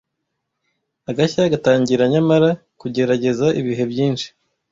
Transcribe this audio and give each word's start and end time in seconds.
Agashya 1.09 1.51
gatangira 1.53 2.03
nyamara 2.13 2.49
kugerageza 2.79 3.47
ibihe 3.59 3.83
byinshi, 3.91 4.27